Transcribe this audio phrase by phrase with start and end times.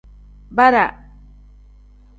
[0.57, 0.85] Bara.